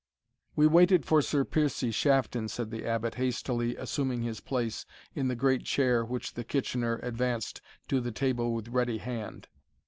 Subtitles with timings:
[0.55, 5.35] "We waited for Sir Piercie Shafton," said the Abbot, hastily assuming his place in the
[5.35, 9.47] great chair which the Kitchener advanced to the table with ready hand.